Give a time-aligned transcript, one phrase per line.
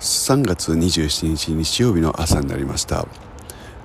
[0.00, 3.06] 3月27日日曜日の朝になりました、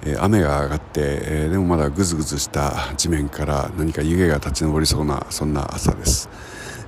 [0.04, 6.30] えー、雨が上がって、えー、でもまだぐずぐずした地面から何か湯気が立ち上りそうなそんな朝です、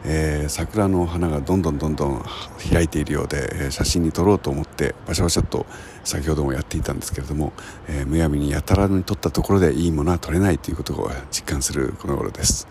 [0.03, 2.25] えー、桜の花がどんどんどんどん
[2.69, 5.65] 開いているようで、え写真に撮ろうと思ってバシャバシャと
[6.03, 7.53] 先ほどもやっていたんですけれども、
[7.87, 12.67] えむやみにやたらに撮ったところでいいものは撮れないということを実感するこの頃です、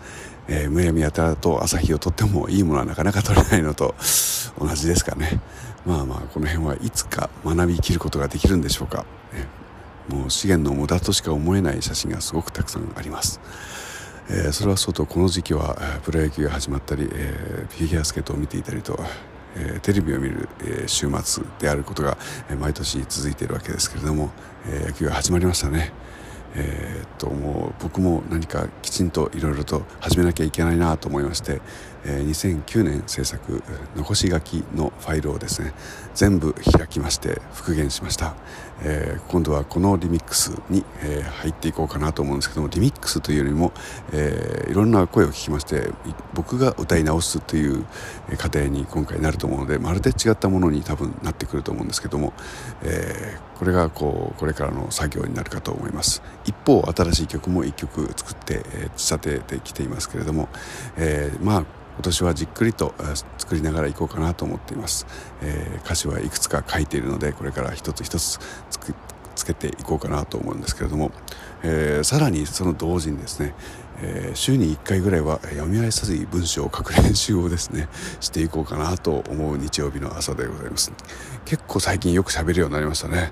[0.47, 3.95] えむやみやたらと朝日を撮ってもいいものはなかなか撮れないのと
[4.59, 5.41] 同じですかね。
[5.85, 9.47] まあまあこの辺はいつか学びきることができるんでしょうか、ね、
[10.15, 13.41] もう資源の無駄としか思えない写真がすごくたくさんあります、
[14.29, 18.97] えー、それはそうとこの時期はプロ野球が始まったり、えー、フィギュアスケートを見ていたりと、
[19.55, 22.17] えー、テレビを見る、え週末であることが、
[22.59, 24.31] 毎年続いているわけですけれども、
[24.67, 25.91] え野球が始まりましたね。
[26.55, 31.61] えー、っともう僕も何かきちんといろいろと始めなきゃいけないなと思いまして、
[32.05, 33.63] えー、2009年制作
[33.95, 35.73] 残し書きのファイルをですね
[36.13, 38.35] 全部開きまして復元しました、
[38.83, 43.71] えー、今度はこのリミックスに、え、入っていこうかなと思うんですけどもリミックスというよりも、
[44.11, 45.89] え、いろんな声を聞きまして
[46.33, 47.85] 僕が歌い直すという
[48.37, 52.33] 過程に今回なると思うのでまるで違ったものに多分なってくると思うんですけども、
[52.83, 56.21] え、これがこうこれからの作業になるかと思います。
[56.45, 60.49] 一方新しい曲も1曲作って、え、仕立ててきていますけれども、
[60.97, 62.93] えー、まあ今年はじっくりと
[63.37, 65.05] 作りながらいこうかなと思っています、
[65.41, 68.39] えー、歌詞はいくつか書いているのでこれから一つ一つ
[69.35, 71.11] つけていこうかなと思うんですけれども、
[71.63, 73.53] えー、さらにその同時にですね、
[74.01, 77.87] えー、週に1回ぐらいは読み合いさずい文章を書く練習をですね
[78.21, 80.91] していこうかなと思う日曜日の朝でございます。
[81.45, 83.31] 結構最近よく喋るようになりましたね。